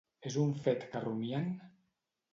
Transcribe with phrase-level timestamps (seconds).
[0.29, 1.47] És un fet que rumien?